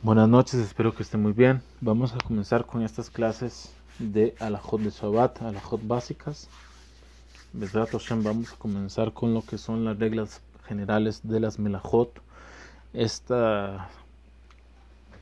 Buenas 0.00 0.28
noches, 0.28 0.60
espero 0.60 0.94
que 0.94 1.02
estén 1.02 1.20
muy 1.20 1.32
bien. 1.32 1.60
Vamos 1.80 2.14
a 2.14 2.18
comenzar 2.18 2.64
con 2.64 2.82
estas 2.82 3.10
clases 3.10 3.72
de 3.98 4.32
Alajot 4.38 4.80
de 4.80 4.90
Shabbat, 4.90 5.42
Alajot 5.42 5.84
básicas. 5.84 6.48
Vamos 7.52 8.52
a 8.52 8.56
comenzar 8.56 9.12
con 9.12 9.34
lo 9.34 9.42
que 9.42 9.58
son 9.58 9.84
las 9.84 9.98
reglas 9.98 10.40
generales 10.68 11.22
de 11.24 11.40
las 11.40 11.58
Melajot. 11.58 12.12
Esta, 12.92 13.90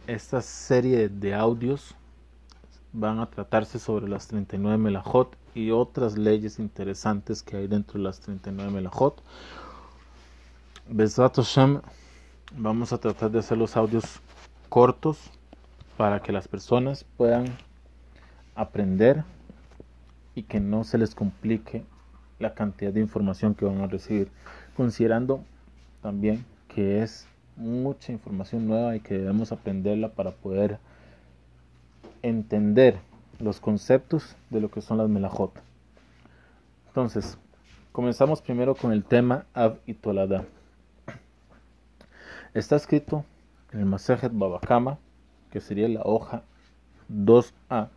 esta 0.06 0.42
serie 0.42 1.08
de 1.08 1.34
audios 1.34 1.94
van 2.92 3.20
a 3.20 3.30
tratarse 3.30 3.78
sobre 3.78 4.10
las 4.10 4.28
39 4.28 4.76
Melajot 4.76 5.38
y 5.54 5.70
otras 5.70 6.18
leyes 6.18 6.58
interesantes 6.58 7.42
que 7.42 7.56
hay 7.56 7.66
dentro 7.66 7.96
de 7.96 8.04
las 8.04 8.20
39 8.20 8.70
Melajot. 8.70 9.22
Besat 10.86 11.36
Hashem, 11.36 11.80
vamos 12.54 12.92
a 12.92 12.98
tratar 12.98 13.30
de 13.30 13.38
hacer 13.38 13.56
los 13.56 13.74
audios 13.74 14.20
cortos 14.76 15.30
para 15.96 16.20
que 16.20 16.32
las 16.32 16.48
personas 16.48 17.02
puedan 17.16 17.46
aprender 18.54 19.24
y 20.34 20.42
que 20.42 20.60
no 20.60 20.84
se 20.84 20.98
les 20.98 21.14
complique 21.14 21.82
la 22.38 22.52
cantidad 22.52 22.92
de 22.92 23.00
información 23.00 23.54
que 23.54 23.64
van 23.64 23.80
a 23.80 23.86
recibir, 23.86 24.30
considerando 24.76 25.42
también 26.02 26.44
que 26.68 27.02
es 27.02 27.26
mucha 27.56 28.12
información 28.12 28.68
nueva 28.68 28.94
y 28.94 29.00
que 29.00 29.16
debemos 29.16 29.50
aprenderla 29.50 30.10
para 30.10 30.32
poder 30.32 30.78
entender 32.20 32.98
los 33.38 33.60
conceptos 33.60 34.36
de 34.50 34.60
lo 34.60 34.70
que 34.70 34.82
son 34.82 34.98
las 34.98 35.08
melajot. 35.08 35.58
Entonces, 36.88 37.38
comenzamos 37.92 38.42
primero 38.42 38.74
con 38.74 38.92
el 38.92 39.04
tema 39.04 39.46
Av 39.54 39.78
y 39.86 39.94
Tolada. 39.94 40.44
Está 42.52 42.76
escrito 42.76 43.24
en 43.72 43.80
el 43.80 43.86
Masejet 43.86 44.32
Babakama, 44.34 44.98
que 45.50 45.60
sería 45.60 45.88
la 45.88 46.02
hoja 46.04 46.42
2A, 47.10 47.88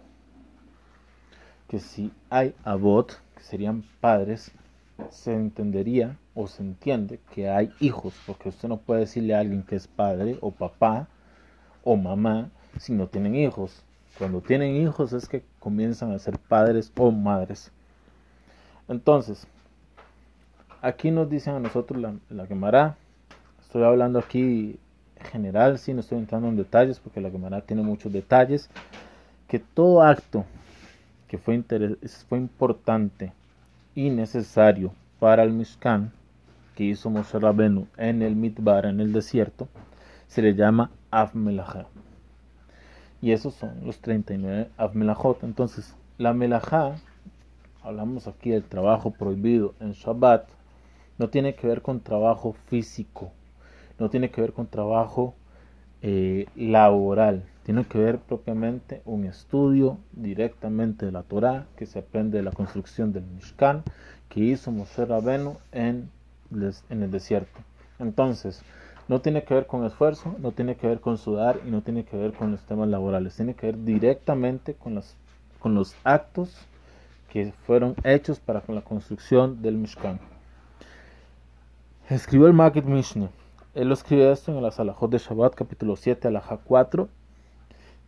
que 1.67 1.79
si 1.79 2.11
hay 2.29 2.55
abot, 2.63 3.21
que 3.35 3.43
serían 3.43 3.83
padres, 4.01 4.51
se 5.09 5.33
entendería 5.33 6.17
o 6.33 6.47
se 6.47 6.63
entiende 6.63 7.19
que 7.33 7.49
hay 7.49 7.71
hijos, 7.79 8.13
porque 8.25 8.49
usted 8.49 8.67
no 8.67 8.77
puede 8.77 9.01
decirle 9.01 9.35
a 9.35 9.39
alguien 9.39 9.63
que 9.63 9.75
es 9.75 9.87
padre 9.87 10.37
o 10.41 10.51
papá 10.51 11.07
o 11.83 11.95
mamá 11.95 12.49
si 12.77 12.93
no 12.93 13.07
tienen 13.07 13.35
hijos. 13.35 13.83
Cuando 14.17 14.41
tienen 14.41 14.75
hijos 14.75 15.13
es 15.13 15.29
que 15.29 15.43
comienzan 15.59 16.11
a 16.11 16.19
ser 16.19 16.37
padres 16.39 16.91
o 16.97 17.11
madres. 17.11 17.71
Entonces, 18.87 19.47
aquí 20.81 21.11
nos 21.11 21.29
dicen 21.29 21.55
a 21.55 21.59
nosotros 21.59 22.01
la, 22.01 22.15
la 22.29 22.47
Gemara, 22.47 22.97
estoy 23.61 23.83
hablando 23.83 24.19
aquí 24.19 24.79
general, 25.19 25.77
si 25.77 25.93
no 25.93 26.01
estoy 26.01 26.17
entrando 26.17 26.47
en 26.47 26.55
detalles 26.55 26.99
porque 26.99 27.21
la 27.21 27.29
Gemara 27.29 27.61
tiene 27.61 27.81
muchos 27.81 28.11
detalles, 28.11 28.69
que 29.47 29.59
todo 29.59 30.03
acto 30.03 30.45
que 31.27 31.37
fue, 31.37 31.63
fue 32.27 32.37
importante 32.37 33.33
y 33.95 34.09
necesario 34.09 34.93
para 35.19 35.43
el 35.43 35.51
Mishkan 35.51 36.11
que 36.75 36.85
hizo 36.85 37.09
Moshe 37.09 37.37
Rabenu 37.37 37.87
en 37.97 38.21
el 38.21 38.37
Midbar, 38.37 38.85
en 38.85 39.01
el 39.01 39.11
desierto, 39.11 39.67
se 40.27 40.41
le 40.41 40.55
llama 40.55 40.91
Avmelajá. 41.11 41.87
Y 43.21 43.33
esos 43.33 43.53
son 43.53 43.85
los 43.85 43.99
39 43.99 44.69
Avmelajot. 44.77 45.43
Entonces, 45.43 45.93
la 46.17 46.33
Melajá, 46.33 46.95
hablamos 47.83 48.27
aquí 48.27 48.51
del 48.51 48.63
trabajo 48.63 49.11
prohibido 49.11 49.73
en 49.81 49.91
Shabbat, 49.91 50.47
no 51.17 51.29
tiene 51.29 51.53
que 51.53 51.67
ver 51.67 51.81
con 51.81 51.99
trabajo 51.99 52.53
físico, 52.67 53.33
no 53.99 54.09
tiene 54.09 54.31
que 54.31 54.41
ver 54.41 54.53
con 54.53 54.67
trabajo 54.67 55.35
eh, 56.01 56.47
laboral, 56.55 57.43
tiene 57.63 57.83
que 57.85 57.99
ver 57.99 58.19
propiamente 58.19 59.01
un 59.05 59.25
estudio 59.25 59.97
directamente 60.13 61.05
de 61.05 61.11
la 61.11 61.23
Torah 61.23 61.67
que 61.75 61.85
se 61.85 61.99
aprende 61.99 62.37
de 62.37 62.43
la 62.43 62.51
construcción 62.51 63.11
del 63.11 63.25
Mishkan 63.25 63.83
que 64.29 64.39
hizo 64.39 64.71
Moshe 64.71 65.05
Rabenu 65.05 65.57
en, 65.71 66.09
en 66.89 67.03
el 67.03 67.11
desierto. 67.11 67.59
Entonces, 67.99 68.63
no 69.09 69.21
tiene 69.21 69.43
que 69.43 69.55
ver 69.55 69.67
con 69.67 69.83
esfuerzo, 69.85 70.35
no 70.39 70.51
tiene 70.51 70.75
que 70.77 70.87
ver 70.87 71.01
con 71.01 71.17
sudar 71.17 71.59
y 71.65 71.69
no 71.69 71.81
tiene 71.81 72.05
que 72.05 72.15
ver 72.15 72.31
con 72.31 72.51
los 72.51 72.61
temas 72.61 72.87
laborales, 72.87 73.35
tiene 73.35 73.55
que 73.55 73.67
ver 73.67 73.83
directamente 73.83 74.75
con, 74.75 74.95
los 75.75 75.95
actos 76.03 76.55
que 77.31 77.51
fueron 77.65 77.95
hechos 78.03 78.39
para 78.39 78.61
con 78.61 78.75
la 78.75 78.81
construcción 78.81 79.61
del 79.61 79.75
Mishkan. 79.75 80.19
Escribió 82.09 82.47
el 82.47 82.53
Magid 82.53 82.85
Mishneh 82.85 83.29
él 83.75 83.87
lo 83.87 83.93
escribe 83.93 84.31
esto 84.31 84.51
en 84.51 84.63
la 84.63 84.71
Salahot 84.71 85.11
de 85.11 85.19
Shabbat, 85.19 85.53
capítulo 85.53 85.95
7, 85.95 86.27
alaja 86.27 86.57
4, 86.57 87.07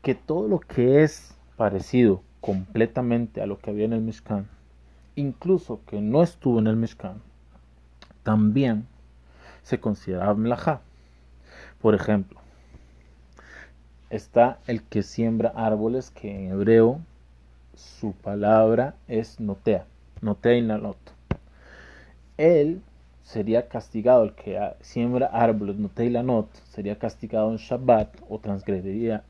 que 0.01 0.15
todo 0.15 0.47
lo 0.47 0.59
que 0.59 1.03
es 1.03 1.35
parecido 1.55 2.23
completamente 2.39 3.41
a 3.41 3.45
lo 3.45 3.59
que 3.59 3.69
había 3.69 3.85
en 3.85 3.93
el 3.93 4.01
Mishkan, 4.01 4.47
incluso 5.15 5.81
que 5.85 6.01
no 6.01 6.23
estuvo 6.23 6.59
en 6.59 6.67
el 6.67 6.75
Mishkan, 6.75 7.21
también 8.23 8.87
se 9.61 9.79
considera 9.79 10.33
Mlaha. 10.33 10.81
Por 11.79 11.93
ejemplo, 11.93 12.39
está 14.09 14.59
el 14.65 14.83
que 14.83 15.03
siembra 15.03 15.53
árboles, 15.55 16.09
que 16.09 16.35
en 16.35 16.51
hebreo 16.51 16.99
su 17.75 18.13
palabra 18.13 18.95
es 19.07 19.39
notea, 19.39 19.85
notea 20.21 20.57
y 20.57 20.61
nalot. 20.63 20.97
Él 22.37 22.81
sería 23.23 23.67
castigado 23.67 24.23
el 24.23 24.33
que 24.33 24.59
siembra 24.81 25.27
árboles, 25.27 25.77
no 25.77 25.89
not, 26.23 26.53
sería 26.69 26.97
castigado 26.97 27.51
en 27.51 27.57
Shabbat 27.57 28.09
o 28.29 28.39
transgrediría 28.39 29.23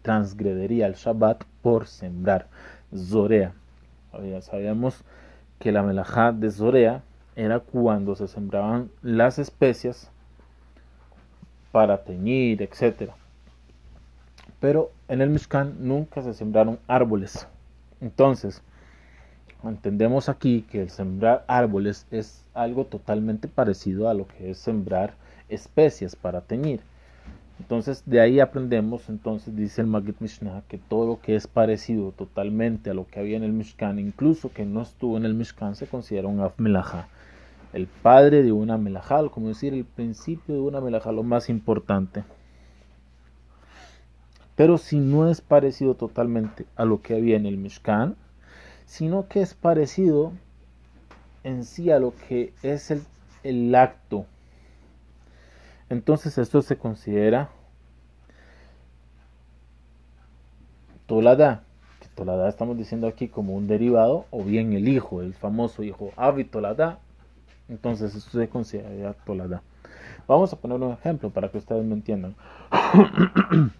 el 0.87 0.93
Shabbat 0.93 1.43
por 1.61 1.87
sembrar 1.87 2.47
Zorea. 2.95 3.53
Ya 4.23 4.41
sabíamos 4.41 5.03
que 5.59 5.71
la 5.71 5.83
melajá 5.83 6.31
de 6.31 6.51
Zorea 6.51 7.03
era 7.35 7.59
cuando 7.59 8.15
se 8.15 8.27
sembraban 8.27 8.89
las 9.01 9.39
especias 9.39 10.09
para 11.71 12.03
teñir, 12.03 12.61
etc. 12.61 13.11
Pero 14.59 14.91
en 15.07 15.21
el 15.21 15.29
Mishkan 15.29 15.75
nunca 15.79 16.21
se 16.21 16.33
sembraron 16.33 16.79
árboles. 16.87 17.47
Entonces, 18.01 18.61
entendemos 19.69 20.29
aquí 20.29 20.63
que 20.63 20.81
el 20.81 20.89
sembrar 20.89 21.45
árboles 21.47 22.07
es 22.11 22.43
algo 22.53 22.85
totalmente 22.85 23.47
parecido 23.47 24.09
a 24.09 24.13
lo 24.13 24.27
que 24.27 24.51
es 24.51 24.57
sembrar 24.57 25.13
especias 25.49 26.15
para 26.15 26.41
teñir. 26.41 26.81
Entonces 27.59 28.01
de 28.07 28.19
ahí 28.19 28.39
aprendemos, 28.39 29.07
entonces 29.07 29.55
dice 29.55 29.81
el 29.81 29.87
Magid 29.87 30.15
Mishnah, 30.19 30.63
que 30.67 30.79
todo 30.79 31.05
lo 31.05 31.21
que 31.21 31.35
es 31.35 31.45
parecido 31.45 32.11
totalmente 32.11 32.89
a 32.89 32.95
lo 32.95 33.05
que 33.05 33.19
había 33.19 33.37
en 33.37 33.43
el 33.43 33.53
Mishkan, 33.53 33.99
incluso 33.99 34.51
que 34.51 34.65
no 34.65 34.81
estuvo 34.81 35.15
en 35.17 35.25
el 35.25 35.35
Mishkan, 35.35 35.75
se 35.75 35.85
considera 35.85 36.27
un 36.27 36.39
Afmelajá. 36.39 37.07
El 37.71 37.85
padre 37.85 38.41
de 38.41 38.51
una 38.51 38.77
melajá, 38.77 39.29
como 39.29 39.49
decir, 39.49 39.73
el 39.73 39.85
principio 39.85 40.55
de 40.55 40.61
una 40.61 40.81
melajá, 40.81 41.11
lo 41.11 41.23
más 41.23 41.49
importante. 41.49 42.23
Pero 44.55 44.77
si 44.77 44.99
no 44.99 45.29
es 45.29 45.39
parecido 45.39 45.93
totalmente 45.93 46.65
a 46.75 46.83
lo 46.83 47.01
que 47.01 47.15
había 47.15 47.37
en 47.37 47.45
el 47.45 47.57
Mishkan, 47.57 48.15
sino 48.91 49.29
que 49.29 49.41
es 49.41 49.53
parecido 49.53 50.33
en 51.45 51.63
sí 51.63 51.91
a 51.91 51.99
lo 51.99 52.13
que 52.27 52.51
es 52.61 52.91
el, 53.41 53.73
acto. 53.73 54.25
Entonces 55.89 56.37
esto 56.37 56.61
se 56.61 56.77
considera 56.77 57.51
tolada. 61.05 61.63
Que 62.01 62.09
tolada 62.09 62.49
estamos 62.49 62.77
diciendo 62.77 63.07
aquí 63.07 63.29
como 63.29 63.55
un 63.55 63.65
derivado 63.65 64.25
o 64.29 64.43
bien 64.43 64.73
el 64.73 64.89
hijo, 64.89 65.21
el 65.21 65.35
famoso 65.35 65.83
hijo 65.83 66.11
Avi 66.17 66.43
tolada. 66.43 66.99
Entonces 67.69 68.13
esto 68.13 68.37
se 68.37 68.49
considera 68.49 69.13
tolada. 69.13 69.61
Vamos 70.27 70.51
a 70.51 70.57
poner 70.57 70.81
un 70.81 70.91
ejemplo 70.91 71.29
para 71.29 71.47
que 71.47 71.59
ustedes 71.59 71.85
me 71.85 71.93
entiendan. 71.93 72.35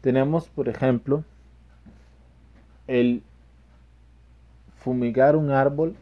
Tenemos, 0.00 0.48
por 0.48 0.68
ejemplo, 0.68 1.24
el 2.86 3.24
fumigar 4.82 5.36
un 5.36 5.50
árbol, 5.50 5.94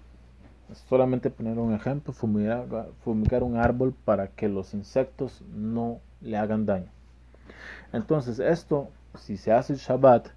solamente 0.88 1.28
poner 1.30 1.58
un 1.58 1.74
ejemplo, 1.74 2.12
fumigar, 2.12 2.66
fumigar 3.04 3.42
un 3.42 3.56
árbol 3.56 3.94
para 4.04 4.28
que 4.28 4.48
los 4.48 4.72
insectos 4.72 5.42
no 5.54 6.00
le 6.22 6.36
hagan 6.36 6.64
daño. 6.64 6.88
Entonces 7.92 8.38
esto, 8.38 8.88
si 9.18 9.36
se 9.36 9.52
hace 9.52 9.74
el 9.74 9.78
Shabbat, 9.78 10.28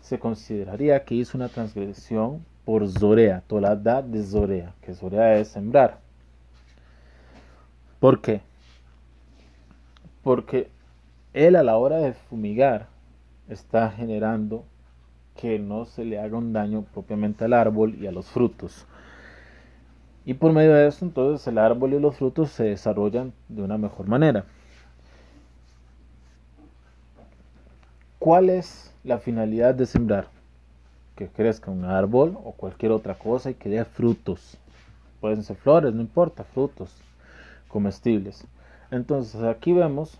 se 0.00 0.18
consideraría 0.18 1.04
que 1.04 1.14
hizo 1.14 1.38
una 1.38 1.48
transgresión 1.48 2.44
por 2.64 2.86
Zorea, 2.86 3.42
Tolada 3.46 4.02
de 4.02 4.22
Zorea, 4.22 4.74
que 4.82 4.94
Zorea 4.94 5.38
es 5.38 5.48
sembrar. 5.48 6.00
¿Por 7.98 8.20
qué? 8.20 8.42
Porque 10.22 10.68
él 11.32 11.56
a 11.56 11.62
la 11.62 11.76
hora 11.76 11.96
de 11.98 12.12
fumigar 12.12 12.88
está 13.48 13.90
generando 13.90 14.64
que 15.36 15.58
no 15.58 15.84
se 15.84 16.04
le 16.04 16.18
haga 16.18 16.36
un 16.36 16.52
daño 16.52 16.84
propiamente 16.92 17.44
al 17.44 17.52
árbol 17.52 17.94
y 18.00 18.06
a 18.06 18.12
los 18.12 18.26
frutos. 18.26 18.86
Y 20.24 20.34
por 20.34 20.52
medio 20.52 20.74
de 20.74 20.88
eso 20.88 21.04
entonces 21.04 21.46
el 21.46 21.58
árbol 21.58 21.94
y 21.94 22.00
los 22.00 22.16
frutos 22.16 22.50
se 22.50 22.64
desarrollan 22.64 23.32
de 23.48 23.62
una 23.62 23.78
mejor 23.78 24.06
manera. 24.06 24.44
¿cuál 28.26 28.50
es 28.50 28.92
la 29.04 29.18
finalidad 29.18 29.72
de 29.72 29.86
sembrar? 29.86 30.26
Que 31.14 31.28
crezca 31.28 31.70
un 31.70 31.84
árbol 31.84 32.36
o 32.42 32.50
cualquier 32.50 32.90
otra 32.90 33.14
cosa 33.14 33.50
y 33.50 33.54
que 33.54 33.68
dé 33.68 33.84
frutos. 33.84 34.58
Pueden 35.20 35.44
ser 35.44 35.54
flores, 35.54 35.94
no 35.94 36.00
importa, 36.00 36.42
frutos 36.42 36.92
comestibles. 37.68 38.44
Entonces 38.90 39.40
aquí 39.44 39.72
vemos 39.72 40.18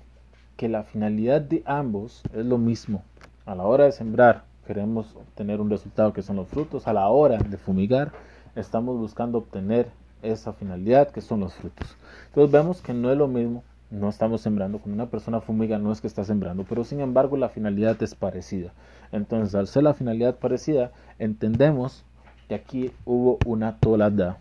que 0.56 0.68
la 0.68 0.84
finalidad 0.84 1.40
de 1.40 1.64
ambos 1.66 2.22
es 2.32 2.46
lo 2.46 2.58
mismo. 2.58 3.02
A 3.44 3.56
la 3.56 3.64
hora 3.64 3.86
de 3.86 3.92
sembrar 3.92 4.44
queremos 4.66 5.14
obtener 5.16 5.60
un 5.60 5.70
resultado 5.70 6.12
que 6.12 6.22
son 6.22 6.36
los 6.36 6.48
frutos. 6.48 6.86
A 6.86 6.92
la 6.92 7.08
hora 7.08 7.38
de 7.38 7.56
fumigar 7.56 8.12
estamos 8.54 8.98
buscando 8.98 9.38
obtener 9.38 9.88
esa 10.22 10.52
finalidad 10.52 11.10
que 11.10 11.20
son 11.20 11.40
los 11.40 11.54
frutos. 11.54 11.96
Entonces 12.26 12.52
vemos 12.52 12.82
que 12.82 12.92
no 12.92 13.10
es 13.10 13.16
lo 13.16 13.28
mismo, 13.28 13.62
no 13.90 14.08
estamos 14.08 14.40
sembrando, 14.40 14.78
cuando 14.78 14.94
una 15.02 15.10
persona 15.10 15.40
fumiga 15.40 15.78
no 15.78 15.92
es 15.92 16.00
que 16.00 16.06
está 16.06 16.24
sembrando, 16.24 16.64
pero 16.68 16.84
sin 16.84 17.00
embargo 17.00 17.36
la 17.36 17.48
finalidad 17.48 18.02
es 18.02 18.14
parecida. 18.14 18.72
Entonces 19.12 19.54
al 19.54 19.68
ser 19.68 19.84
la 19.84 19.94
finalidad 19.94 20.36
parecida, 20.36 20.90
entendemos 21.18 22.04
que 22.48 22.56
aquí 22.56 22.92
hubo 23.04 23.38
una 23.46 23.78
tolada 23.78 24.38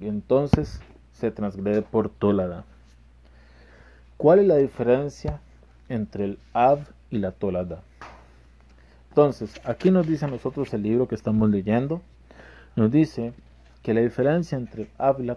y 0.00 0.08
entonces 0.08 0.80
se 1.12 1.30
transgrede 1.30 1.82
por 1.82 2.08
tolada. 2.08 2.64
¿Cuál 4.16 4.40
es 4.40 4.46
la 4.46 4.56
diferencia 4.56 5.40
entre 5.88 6.24
el 6.24 6.38
Av 6.52 6.80
y 7.10 7.18
la 7.18 7.32
Tolada? 7.32 7.80
Entonces, 9.10 9.60
aquí 9.64 9.90
nos 9.90 10.06
dice 10.06 10.24
a 10.24 10.28
nosotros 10.28 10.72
el 10.72 10.82
libro 10.82 11.08
que 11.08 11.16
estamos 11.16 11.50
leyendo, 11.50 12.00
nos 12.76 12.92
dice 12.92 13.34
que 13.82 13.92
la 13.92 14.02
diferencia 14.02 14.56
entre 14.56 14.88
Av 14.98 15.20
y 15.20 15.28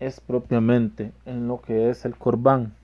es 0.00 0.20
propiamente 0.20 1.12
en 1.24 1.48
lo 1.48 1.62
que 1.62 1.88
es 1.88 2.04
el 2.04 2.16
Korban. 2.16 2.74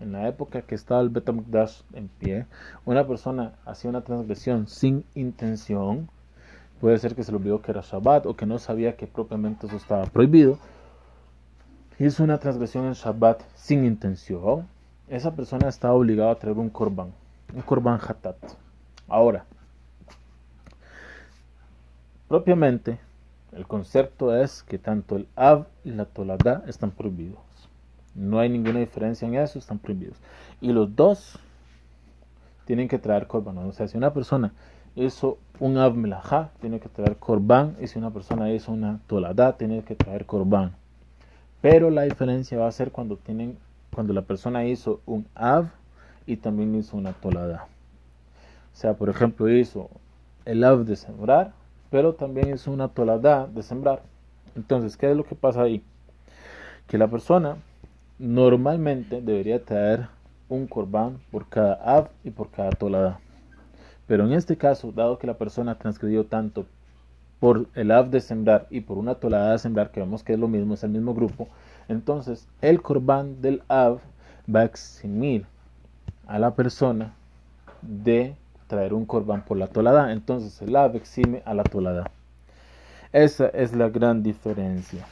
En 0.00 0.12
la 0.12 0.26
época 0.28 0.62
que 0.62 0.74
estaba 0.74 1.02
el 1.02 1.10
Betamikdash 1.10 1.82
en 1.92 2.08
pie, 2.08 2.46
una 2.86 3.06
persona 3.06 3.52
hacía 3.66 3.90
una 3.90 4.00
transgresión 4.00 4.66
sin 4.66 5.04
intención, 5.14 6.08
puede 6.80 6.98
ser 6.98 7.14
que 7.14 7.22
se 7.22 7.32
le 7.32 7.36
olvidó 7.36 7.60
que 7.60 7.70
era 7.70 7.82
Shabbat 7.82 8.24
o 8.24 8.34
que 8.34 8.46
no 8.46 8.58
sabía 8.58 8.96
que 8.96 9.06
propiamente 9.06 9.66
eso 9.66 9.76
estaba 9.76 10.06
prohibido, 10.06 10.58
hizo 11.98 12.24
una 12.24 12.38
transgresión 12.38 12.86
en 12.86 12.94
Shabbat 12.94 13.42
sin 13.54 13.84
intención, 13.84 14.66
esa 15.06 15.34
persona 15.34 15.68
está 15.68 15.92
obligada 15.92 16.30
a 16.30 16.38
traer 16.38 16.56
un 16.56 16.70
korban, 16.70 17.12
un 17.54 17.62
korban 17.62 17.98
hatat. 18.00 18.36
Ahora, 19.08 19.44
propiamente, 22.28 23.00
el 23.52 23.66
concepto 23.66 24.36
es 24.36 24.62
que 24.62 24.78
tanto 24.78 25.16
el 25.16 25.26
av 25.34 25.66
y 25.84 25.90
la 25.90 26.04
tolada 26.04 26.62
están 26.68 26.92
prohibidos. 26.92 27.40
No 28.14 28.38
hay 28.38 28.48
ninguna 28.48 28.78
diferencia 28.78 29.26
en 29.26 29.34
eso, 29.34 29.58
están 29.58 29.78
prohibidos. 29.78 30.16
Y 30.60 30.72
los 30.72 30.94
dos 30.94 31.38
tienen 32.64 32.88
que 32.88 32.98
traer 32.98 33.26
korban. 33.26 33.58
O 33.58 33.72
sea, 33.72 33.88
si 33.88 33.96
una 33.96 34.12
persona 34.12 34.52
hizo 34.94 35.38
un 35.58 35.76
av 35.78 35.96
melajá, 35.96 36.50
tiene 36.60 36.78
que 36.78 36.88
traer 36.88 37.16
korban. 37.16 37.76
Y 37.80 37.88
si 37.88 37.98
una 37.98 38.10
persona 38.10 38.52
hizo 38.52 38.72
una 38.72 39.00
tolada, 39.06 39.56
tiene 39.56 39.82
que 39.82 39.96
traer 39.96 40.26
korban. 40.26 40.72
Pero 41.60 41.90
la 41.90 42.02
diferencia 42.02 42.58
va 42.58 42.68
a 42.68 42.72
ser 42.72 42.92
cuando 42.92 43.16
tienen, 43.16 43.58
cuando 43.92 44.12
la 44.12 44.22
persona 44.22 44.64
hizo 44.64 45.00
un 45.06 45.26
av 45.34 45.70
y 46.26 46.36
también 46.36 46.74
hizo 46.74 46.96
una 46.96 47.12
tolada. 47.12 47.66
O 48.72 48.76
sea, 48.76 48.94
por 48.94 49.08
ejemplo, 49.08 49.48
hizo 49.48 49.90
el 50.44 50.64
av 50.64 50.84
de 50.84 50.96
sembrar, 50.96 51.52
pero 51.90 52.14
también 52.14 52.54
hizo 52.54 52.70
una 52.70 52.88
tolada 52.88 53.46
de 53.46 53.62
sembrar. 53.62 54.02
Entonces, 54.56 54.96
¿qué 54.96 55.10
es 55.10 55.16
lo 55.16 55.24
que 55.24 55.34
pasa 55.34 55.62
ahí? 55.62 55.82
Que 56.86 56.98
la 56.98 57.08
persona 57.08 57.56
normalmente 58.18 59.20
debería 59.20 59.64
traer 59.64 60.08
un 60.48 60.66
corbán 60.66 61.18
por 61.30 61.48
cada 61.48 61.74
av 61.74 62.08
y 62.24 62.30
por 62.30 62.50
cada 62.50 62.70
tolada. 62.70 63.20
Pero 64.06 64.24
en 64.24 64.32
este 64.32 64.56
caso, 64.56 64.92
dado 64.92 65.18
que 65.18 65.26
la 65.26 65.38
persona 65.38 65.76
transgredió 65.76 66.26
tanto 66.26 66.66
por 67.38 67.66
el 67.74 67.90
av 67.90 68.10
de 68.10 68.20
sembrar 68.20 68.66
y 68.68 68.82
por 68.82 68.98
una 68.98 69.14
tolada 69.14 69.52
de 69.52 69.58
sembrar, 69.58 69.90
que 69.90 70.00
vemos 70.00 70.22
que 70.22 70.34
es 70.34 70.38
lo 70.38 70.48
mismo, 70.48 70.74
es 70.74 70.84
el 70.84 70.90
mismo 70.90 71.14
grupo, 71.14 71.48
entonces 71.88 72.46
el 72.60 72.82
corbán 72.82 73.40
del 73.40 73.62
av 73.68 74.00
va 74.54 74.60
a 74.60 74.64
eximir 74.64 75.46
a 76.30 76.38
la 76.38 76.54
persona 76.54 77.12
de 77.82 78.36
traer 78.68 78.94
un 78.94 79.04
corbán 79.04 79.44
por 79.44 79.58
la 79.58 79.66
tolada. 79.66 80.12
Entonces 80.12 80.62
el 80.62 80.76
av 80.76 80.94
exime 80.94 81.42
a 81.44 81.54
la 81.54 81.64
tolada. 81.64 82.08
Esa 83.12 83.48
es 83.48 83.74
la 83.74 83.88
gran 83.88 84.22
diferencia. 84.22 85.04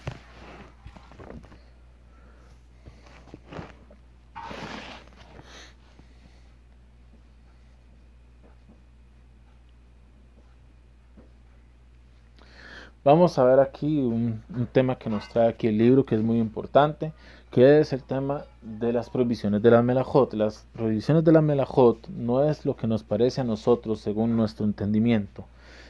Vamos 13.03 13.39
a 13.39 13.45
ver 13.45 13.59
aquí 13.59 14.01
un, 14.01 14.43
tema 14.71 14.99
que 14.99 15.11
nos 15.11 15.29
trae 15.29 15.49
aquí 15.49 15.67
el 15.67 15.79
libro 15.79 16.05
que 16.05 16.15
es 16.15 16.21
muy 16.21 16.39
importante, 16.39 17.13
que 17.59 17.81
es 17.81 17.93
el 17.93 18.05
tema 18.05 18.45
de 18.63 18.93
las 18.93 19.11
prohibiciones 19.11 19.61
de 19.63 19.73
la 19.73 19.83
melajot. 19.83 20.33
Las 20.35 20.65
prohibiciones 20.75 21.25
de 21.25 21.33
la 21.33 21.41
melajot 21.41 22.07
no 22.07 22.45
es 22.45 22.65
lo 22.65 22.77
que 22.77 22.87
nos 22.87 23.03
parece 23.03 23.41
a 23.41 23.45
nosotros 23.45 23.99
según 23.99 24.37
nuestro 24.37 24.65
entendimiento, 24.65 25.45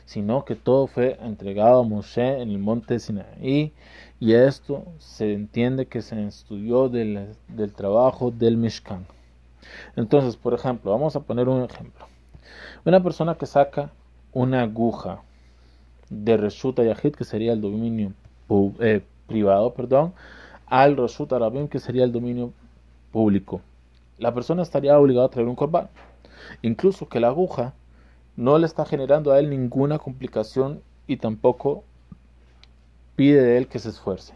sino 0.06 0.46
que 0.46 0.54
todo 0.54 0.86
fue 0.86 1.18
entregado 1.20 1.80
a 1.80 1.82
Moshe 1.82 2.40
en 2.40 2.48
el 2.48 2.58
monte 2.58 2.98
Sinaí 2.98 3.74
y 4.18 4.32
esto 4.32 4.86
se 4.96 5.34
entiende 5.34 5.84
que 5.84 6.00
se 6.00 6.26
estudió 6.26 6.88
del, 6.88 7.34
del 7.48 7.74
trabajo 7.74 8.30
del 8.30 8.56
Mishkan. 8.56 9.04
Entonces, 9.94 10.36
por 10.36 10.54
ejemplo, 10.54 10.90
vamos 10.90 11.16
a 11.16 11.20
poner 11.20 11.50
un 11.50 11.64
ejemplo. 11.64 12.06
Una 12.86 13.02
persona 13.02 13.34
que 13.34 13.44
saca 13.44 13.92
una 14.32 14.62
aguja 14.62 15.20
de 16.08 16.34
Reshut 16.38 16.80
Yahid, 16.80 17.14
que 17.14 17.24
sería 17.24 17.52
el 17.52 17.60
dominio 17.60 18.14
eh, 18.80 19.02
privado, 19.26 19.74
perdón, 19.74 20.14
al 20.70 20.96
Reshut 20.96 21.32
Arabim, 21.32 21.68
que 21.68 21.78
sería 21.78 22.04
el 22.04 22.12
dominio 22.12 22.52
público. 23.12 23.60
La 24.18 24.34
persona 24.34 24.62
estaría 24.62 24.98
obligada 24.98 25.26
a 25.26 25.30
traer 25.30 25.48
un 25.48 25.54
korban. 25.54 25.88
Incluso 26.62 27.08
que 27.08 27.20
la 27.20 27.28
aguja 27.28 27.74
no 28.36 28.58
le 28.58 28.66
está 28.66 28.84
generando 28.84 29.32
a 29.32 29.38
él 29.38 29.50
ninguna 29.50 29.98
complicación 29.98 30.82
y 31.06 31.16
tampoco 31.16 31.84
pide 33.16 33.42
de 33.42 33.58
él 33.58 33.68
que 33.68 33.78
se 33.78 33.88
esfuerce. 33.88 34.34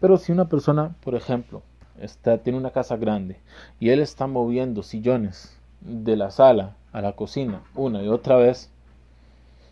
Pero 0.00 0.16
si 0.16 0.32
una 0.32 0.48
persona, 0.48 0.94
por 1.02 1.14
ejemplo, 1.14 1.62
está, 2.00 2.38
tiene 2.38 2.58
una 2.58 2.70
casa 2.70 2.96
grande 2.96 3.38
y 3.80 3.90
él 3.90 4.00
está 4.00 4.26
moviendo 4.26 4.82
sillones 4.82 5.56
de 5.80 6.16
la 6.16 6.30
sala 6.30 6.76
a 6.92 7.00
la 7.00 7.12
cocina 7.12 7.62
una 7.74 8.02
y 8.02 8.08
otra 8.08 8.36
vez, 8.36 8.70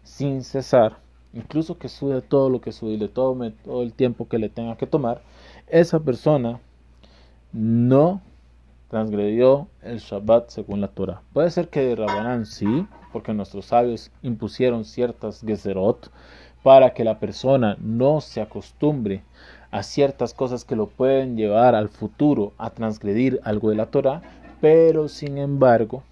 sin 0.02 0.44
cesar, 0.44 0.98
incluso 1.34 1.78
que 1.78 1.88
sude 1.88 2.22
todo 2.22 2.48
lo 2.48 2.60
que 2.60 2.72
sude 2.72 2.92
y 2.92 2.96
le 2.96 3.08
tome 3.08 3.50
todo 3.50 3.82
el 3.82 3.92
tiempo 3.92 4.28
que 4.28 4.38
le 4.38 4.48
tenga 4.48 4.76
que 4.76 4.86
tomar, 4.86 5.22
esa 5.66 6.00
persona 6.00 6.60
no 7.52 8.20
transgredió 8.88 9.68
el 9.82 9.98
Shabbat 9.98 10.50
según 10.50 10.80
la 10.80 10.88
Torah. 10.88 11.22
Puede 11.32 11.50
ser 11.50 11.68
que 11.68 11.80
de 11.80 11.96
Rabanán 11.96 12.46
sí, 12.46 12.86
porque 13.12 13.34
nuestros 13.34 13.66
sabios 13.66 14.10
impusieron 14.22 14.84
ciertas 14.84 15.42
gezerot 15.44 16.10
para 16.62 16.94
que 16.94 17.04
la 17.04 17.18
persona 17.18 17.76
no 17.80 18.20
se 18.20 18.40
acostumbre 18.40 19.22
a 19.70 19.82
ciertas 19.82 20.32
cosas 20.32 20.64
que 20.64 20.76
lo 20.76 20.86
pueden 20.86 21.36
llevar 21.36 21.74
al 21.74 21.88
futuro 21.88 22.52
a 22.58 22.70
transgredir 22.70 23.40
algo 23.42 23.70
de 23.70 23.76
la 23.76 23.86
Torah, 23.86 24.22
pero 24.60 25.08
sin 25.08 25.38
embargo 25.38 26.02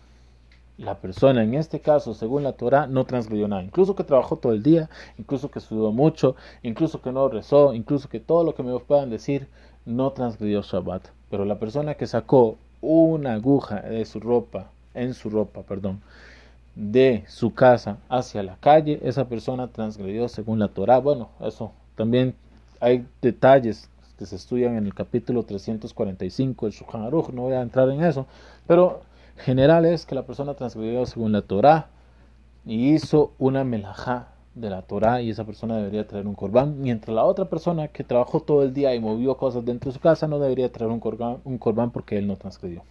la 0.82 0.96
persona 0.96 1.42
en 1.42 1.54
este 1.54 1.80
caso, 1.80 2.12
según 2.12 2.42
la 2.42 2.52
Torah, 2.52 2.86
no 2.86 3.04
transgredió 3.04 3.48
nada. 3.48 3.62
Incluso 3.62 3.94
que 3.94 4.04
trabajó 4.04 4.36
todo 4.36 4.52
el 4.52 4.62
día, 4.62 4.90
incluso 5.18 5.50
que 5.50 5.60
sudó 5.60 5.92
mucho, 5.92 6.34
incluso 6.62 7.00
que 7.00 7.12
no 7.12 7.28
rezó, 7.28 7.72
incluso 7.72 8.08
que 8.08 8.20
todo 8.20 8.44
lo 8.44 8.54
que 8.54 8.62
me 8.62 8.78
puedan 8.80 9.10
decir, 9.10 9.48
no 9.86 10.10
transgredió 10.12 10.62
Shabbat. 10.62 11.08
Pero 11.30 11.44
la 11.44 11.58
persona 11.58 11.94
que 11.94 12.06
sacó 12.06 12.56
una 12.80 13.34
aguja 13.34 13.80
de 13.80 14.04
su 14.04 14.20
ropa, 14.20 14.70
en 14.94 15.14
su 15.14 15.30
ropa, 15.30 15.62
perdón, 15.62 16.00
de 16.74 17.24
su 17.28 17.54
casa 17.54 17.98
hacia 18.08 18.42
la 18.42 18.56
calle, 18.56 18.98
esa 19.02 19.28
persona 19.28 19.68
transgredió 19.68 20.28
según 20.28 20.58
la 20.58 20.68
Torah. 20.68 20.98
Bueno, 20.98 21.30
eso 21.40 21.72
también 21.96 22.34
hay 22.80 23.06
detalles 23.20 23.88
que 24.18 24.26
se 24.26 24.36
estudian 24.36 24.76
en 24.76 24.86
el 24.86 24.94
capítulo 24.94 25.44
345 25.44 26.66
del 26.66 26.74
Shulchan 26.74 27.02
Aruch, 27.02 27.28
no 27.30 27.42
voy 27.42 27.54
a 27.54 27.62
entrar 27.62 27.88
en 27.90 28.02
eso, 28.02 28.26
pero 28.66 29.02
general 29.36 29.84
es 29.84 30.06
que 30.06 30.14
la 30.14 30.26
persona 30.26 30.54
transgredió 30.54 31.06
según 31.06 31.32
la 31.32 31.42
Torah 31.42 31.88
y 32.64 32.94
hizo 32.94 33.32
una 33.38 33.64
melajá 33.64 34.28
de 34.54 34.70
la 34.70 34.82
Torah 34.82 35.22
y 35.22 35.30
esa 35.30 35.44
persona 35.44 35.76
debería 35.76 36.06
traer 36.06 36.26
un 36.26 36.34
corbán, 36.34 36.80
mientras 36.80 37.14
la 37.14 37.24
otra 37.24 37.46
persona 37.46 37.88
que 37.88 38.04
trabajó 38.04 38.40
todo 38.40 38.62
el 38.62 38.74
día 38.74 38.94
y 38.94 39.00
movió 39.00 39.36
cosas 39.36 39.64
dentro 39.64 39.90
de 39.90 39.94
su 39.94 40.00
casa 40.00 40.26
no 40.28 40.38
debería 40.38 40.70
traer 40.70 40.90
un 40.90 41.00
corbán, 41.00 41.38
un 41.44 41.58
porque 41.90 42.18
él 42.18 42.26
no 42.26 42.36
transgredió. 42.36 42.82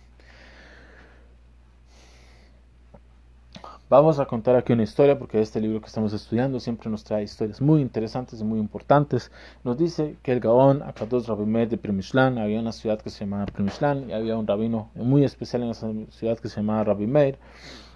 Vamos 3.92 4.20
a 4.20 4.26
contar 4.26 4.56
aquí 4.56 4.72
una 4.72 4.84
historia 4.84 5.20
porque 5.20 5.42
este 5.42 5.60
libro 5.60 5.82
que 5.82 5.88
estamos 5.88 6.14
estudiando 6.14 6.62
siempre 6.62 6.90
nos 6.90 7.04
trae 7.04 7.24
historias 7.24 7.60
muy 7.60 7.82
interesantes 7.82 8.40
y 8.40 8.44
muy 8.46 8.58
importantes. 8.58 9.34
Nos 9.66 9.78
dice 9.78 10.16
que 10.24 10.32
el 10.32 10.40
Gaón 10.40 10.82
Akados 10.82 11.28
Rabimer 11.28 11.68
de 11.68 11.78
Primishlan, 11.78 12.38
había 12.38 12.62
una 12.62 12.72
ciudad 12.72 13.02
que 13.02 13.10
se 13.10 13.26
llamaba 13.26 13.48
Primishlan 13.48 14.10
y 14.10 14.14
había 14.14 14.38
un 14.38 14.48
rabino 14.48 14.90
muy 14.96 15.26
especial 15.26 15.64
en 15.64 15.72
esa 15.72 15.92
ciudad 16.12 16.40
que 16.40 16.48
se 16.48 16.62
llamaba 16.62 16.86
Rabbi 16.86 17.06
Meir. 17.06 17.38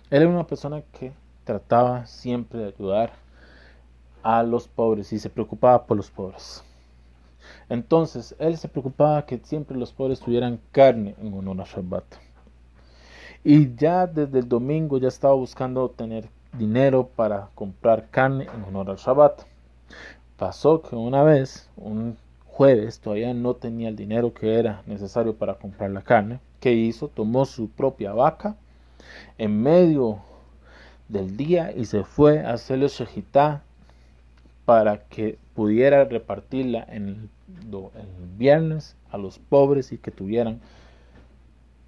Él 0.09 0.23
era 0.23 0.29
una 0.29 0.45
persona 0.45 0.81
que 0.81 1.13
trataba 1.45 2.05
siempre 2.07 2.59
de 2.59 2.73
ayudar 2.73 3.13
a 4.21 4.43
los 4.43 4.67
pobres 4.67 5.13
y 5.13 5.19
se 5.19 5.29
preocupaba 5.29 5.85
por 5.85 5.95
los 5.95 6.11
pobres. 6.11 6.61
Entonces, 7.69 8.35
él 8.37 8.57
se 8.57 8.67
preocupaba 8.67 9.25
que 9.25 9.37
siempre 9.37 9.77
los 9.77 9.93
pobres 9.93 10.19
tuvieran 10.19 10.59
carne 10.73 11.15
en 11.21 11.33
honor 11.33 11.61
a 11.61 11.63
Shabbat. 11.63 12.24
Y 13.47 13.75
ya 13.75 14.07
desde 14.07 14.39
el 14.39 14.49
domingo 14.49 14.97
ya 14.97 15.07
estaba 15.07 15.35
buscando 15.35 15.87
tener 15.91 16.27
dinero 16.57 17.07
para 17.15 17.49
comprar 17.53 18.09
carne 18.09 18.47
en 18.51 18.63
honor 18.63 18.89
al 18.89 18.97
Shabbat. 18.97 19.43
Pasó 20.35 20.81
que 20.81 20.95
una 20.95 21.21
vez, 21.21 21.69
un 21.77 22.17
jueves, 22.47 22.99
todavía 22.99 23.35
no 23.35 23.53
tenía 23.53 23.89
el 23.89 23.95
dinero 23.95 24.33
que 24.33 24.57
era 24.57 24.81
necesario 24.87 25.35
para 25.35 25.53
comprar 25.53 25.91
la 25.91 26.01
carne. 26.01 26.39
¿Qué 26.59 26.73
hizo? 26.73 27.07
Tomó 27.07 27.45
su 27.45 27.69
propia 27.69 28.13
vaca 28.13 28.55
en 29.37 29.61
medio 29.61 30.21
del 31.07 31.37
día 31.37 31.71
y 31.71 31.85
se 31.85 32.03
fue 32.03 32.39
a 32.39 32.53
hacerle 32.53 32.87
shejitá 32.87 33.61
para 34.65 35.03
que 35.03 35.37
pudiera 35.53 36.03
repartirla 36.03 36.83
en 36.89 37.07
el, 37.09 37.29
viernes 38.39 38.95
a 39.11 39.19
los 39.19 39.37
pobres 39.37 39.91
y 39.91 39.99
que 39.99 40.09
tuvieran 40.09 40.61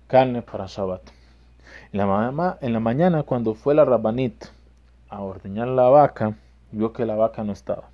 carne 0.07 0.43
para 0.43 0.67
Shabbat. 0.67 1.16
En 1.91 1.99
la, 1.99 2.57
en 2.61 2.73
la 2.73 2.79
mañana, 2.79 3.23
cuando 3.23 3.53
fue 3.53 3.73
la 3.75 3.85
Rabanit 3.85 4.45
a 5.09 5.21
ordeñar 5.21 5.67
la 5.67 5.89
vaca, 5.89 6.35
vio 6.71 6.93
que 6.93 7.05
la 7.05 7.15
vaca 7.15 7.43
no 7.43 7.53
estaba. 7.53 7.89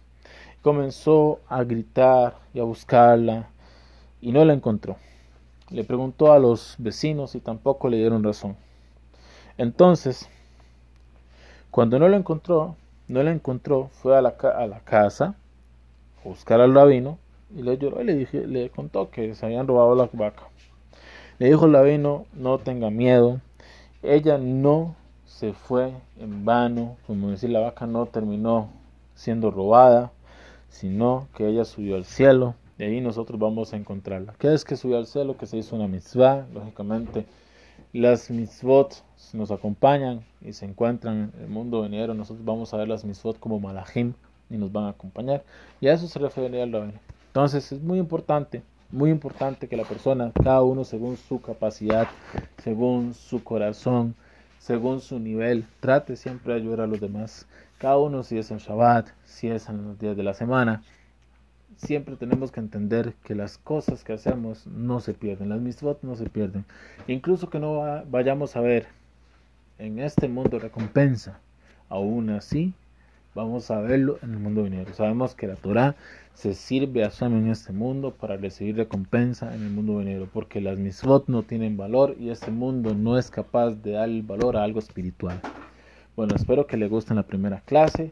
Comenzó 0.61 1.39
a 1.47 1.63
gritar 1.63 2.35
y 2.53 2.59
a 2.59 2.63
buscarla 2.63 3.49
y 4.21 4.31
no 4.31 4.43
la 4.45 4.53
encontró. 4.53 4.95
Le 5.69 5.83
preguntó 5.83 6.31
a 6.31 6.39
los 6.39 6.75
vecinos 6.77 7.35
y 7.35 7.39
tampoco 7.39 7.89
le 7.89 7.97
dieron 7.97 8.23
razón. 8.23 8.55
Entonces, 9.57 10.29
cuando 11.69 11.99
no 11.99 12.07
la 12.07 12.17
encontró, 12.17 12.75
no 13.07 13.21
la 13.23 13.31
encontró, 13.31 13.89
fue 13.91 14.17
a 14.17 14.21
la, 14.21 14.35
a 14.55 14.67
la 14.67 14.79
casa 14.79 15.35
a 16.23 16.27
buscar 16.27 16.61
al 16.61 16.73
rabino 16.73 17.17
y 17.55 17.61
le 17.61 17.77
lloró 17.77 18.01
y 18.01 18.05
le, 18.05 18.15
dije, 18.15 18.47
le 18.47 18.69
contó 18.69 19.09
que 19.09 19.35
se 19.35 19.45
habían 19.45 19.67
robado 19.67 19.95
la 19.95 20.09
vaca. 20.13 20.43
Le 21.39 21.47
dijo 21.47 21.65
el 21.65 21.73
rabino, 21.73 22.25
no 22.33 22.59
tenga 22.59 22.89
miedo, 22.89 23.41
ella 24.03 24.38
no 24.38 24.95
se 25.25 25.53
fue 25.53 25.93
en 26.19 26.45
vano, 26.45 26.98
como 27.07 27.31
decir, 27.31 27.50
la 27.50 27.62
vaca 27.62 27.88
no 27.88 28.05
terminó 28.05 28.69
siendo 29.15 29.50
robada, 29.50 30.12
sino 30.69 31.27
que 31.36 31.48
ella 31.48 31.65
subió 31.65 31.95
al 31.95 32.05
cielo, 32.05 32.55
y 32.77 32.83
ahí 32.83 33.01
nosotros 33.01 33.39
vamos 33.39 33.74
a 33.74 33.77
encontrarla. 33.77 34.33
¿Qué 34.38 34.53
es 34.53 34.65
que 34.65 34.75
subió 34.75 34.98
al 34.98 35.05
cielo? 35.05 35.38
Que 35.38 35.45
se 35.45 35.57
hizo 35.57 35.75
una 35.75 35.88
mitzvah, 35.88 36.48
lógicamente. 36.53 37.25
Las 37.93 38.31
mitzvot 38.31 39.03
nos 39.33 39.51
acompañan 39.51 40.22
y 40.41 40.53
se 40.53 40.65
encuentran 40.65 41.31
en 41.36 41.43
el 41.43 41.50
mundo 41.50 41.81
venidero. 41.81 42.13
Nosotros 42.13 42.43
vamos 42.43 42.74
a 42.74 42.77
ver 42.77 42.88
las 42.88 43.05
mitzvot 43.05 43.39
como 43.39 43.60
malachim 43.60 44.13
y 44.50 44.57
nos 44.57 44.72
van 44.72 44.86
a 44.86 44.89
acompañar. 44.89 45.43
Y 45.79 45.88
a 45.88 45.93
eso 45.93 46.07
se 46.07 46.19
refería 46.19 46.63
el 46.63 46.74
rabino. 46.74 47.00
Entonces 47.27 47.72
es 47.72 47.81
muy 47.81 48.00
importante 48.00 48.63
muy 48.93 49.09
importante 49.09 49.67
que 49.67 49.75
la 49.75 49.85
persona, 49.85 50.31
cada 50.43 50.62
uno 50.62 50.83
según 50.83 51.17
su 51.17 51.41
capacidad, 51.41 52.07
según 52.63 53.15
su 53.15 53.43
corazón, 53.43 54.13
según 54.59 55.01
su 55.01 55.17
nivel, 55.17 55.65
trate 55.79 56.15
siempre 56.15 56.53
de 56.53 56.59
ayudar 56.59 56.81
a 56.81 56.88
los 56.88 57.01
demás. 57.01 57.47
Cada 57.79 57.97
uno, 57.97 58.21
si 58.21 58.38
es 58.38 58.51
en 58.51 58.59
Shabbat, 58.59 59.09
si 59.25 59.47
es 59.47 59.67
en 59.67 59.83
los 59.83 59.97
días 59.97 60.15
de 60.15 60.21
la 60.21 60.35
semana, 60.35 60.83
siempre 61.75 62.15
tenemos 62.17 62.51
que 62.51 62.59
entender 62.59 63.15
que 63.23 63.33
las 63.33 63.57
cosas 63.57 64.03
que 64.03 64.13
hacemos 64.13 64.67
no 64.67 65.00
se 65.00 65.15
pierden, 65.15 65.50
las 65.50 65.59
mitzvot 65.59 66.03
no 66.03 66.15
se 66.15 66.29
pierden. 66.29 66.63
Incluso 67.07 67.50
que 67.50 67.59
no 67.59 68.03
vayamos 68.12 68.55
a 68.55 68.62
ver 68.62 68.85
en 69.79 69.97
este 69.97 70.27
mundo 70.27 70.59
recompensa, 70.59 71.39
aún 71.89 72.29
así 72.29 72.75
vamos 73.35 73.71
a 73.71 73.79
verlo 73.79 74.17
en 74.21 74.31
el 74.31 74.39
mundo 74.39 74.63
venidero. 74.63 74.93
Sabemos 74.93 75.35
que 75.35 75.47
la 75.47 75.55
Torah 75.55 75.95
se 76.33 76.53
sirve 76.53 77.03
a 77.03 77.09
Hashem 77.09 77.33
en 77.37 77.49
este 77.49 77.73
mundo 77.73 78.11
para 78.11 78.37
recibir 78.37 78.75
recompensa 78.75 79.53
en 79.53 79.63
el 79.63 79.69
mundo 79.69 79.97
venidero, 79.97 80.27
porque 80.31 80.61
las 80.61 80.77
misvot 80.77 81.27
no 81.27 81.43
tienen 81.43 81.77
valor 81.77 82.15
y 82.19 82.29
este 82.29 82.51
mundo 82.51 82.93
no 82.95 83.17
es 83.17 83.29
capaz 83.29 83.71
de 83.71 83.91
dar 83.91 84.09
valor 84.23 84.57
a 84.57 84.63
algo 84.63 84.79
espiritual. 84.79 85.39
Bueno, 86.15 86.35
espero 86.35 86.67
que 86.67 86.77
le 86.77 86.87
guste 86.87 87.13
la 87.13 87.23
primera 87.23 87.61
clase. 87.61 88.11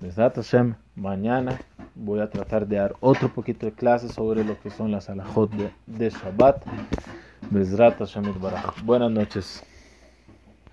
Desde 0.00 0.22
Hashem, 0.22 0.74
mañana 0.94 1.60
voy 1.94 2.20
a 2.20 2.30
tratar 2.30 2.66
de 2.66 2.76
dar 2.76 2.94
otro 3.00 3.28
poquito 3.28 3.66
de 3.66 3.72
clase 3.72 4.08
sobre 4.08 4.44
lo 4.44 4.58
que 4.60 4.70
son 4.70 4.90
las 4.90 5.10
alajot 5.10 5.50
de, 5.50 5.70
de 5.86 6.10
Shabbat. 6.10 6.64
Hashem 7.98 8.24
Buenas 8.84 9.10
noches. 9.10 9.69